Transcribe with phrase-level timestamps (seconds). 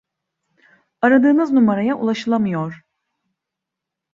[1.01, 2.85] Aradığınız numaraya ulaşılamıyor.